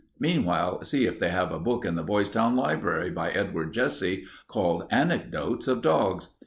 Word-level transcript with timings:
Meanwhile, 0.17 0.81
see 0.83 1.05
if 1.05 1.19
they 1.19 1.29
have 1.29 1.51
a 1.51 1.59
book 1.59 1.85
in 1.85 1.93
the 1.93 2.01
Boytown 2.01 2.55
Library 2.55 3.11
by 3.11 3.29
Edward 3.29 3.71
Jesse, 3.71 4.25
called 4.47 4.87
'Anecdotes 4.89 5.67
of 5.67 5.83
Dogs.' 5.83 6.29